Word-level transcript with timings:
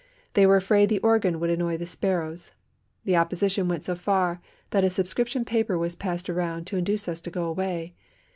They 0.33 0.47
were 0.47 0.55
afraid 0.55 0.89
the 0.89 0.97
organ 1.01 1.39
would 1.39 1.51
annoy 1.51 1.77
the 1.77 1.85
sparrows. 1.85 2.53
The 3.03 3.15
opposition 3.17 3.67
went 3.67 3.83
so 3.83 3.93
far 3.93 4.41
that 4.71 4.83
a 4.83 4.89
subscription 4.89 5.45
paper 5.45 5.77
was 5.77 5.95
passed 5.95 6.27
around 6.27 6.65
to 6.65 6.77
induce 6.77 7.07
us 7.07 7.21
to 7.21 7.29
go 7.29 7.43
away. 7.43 7.93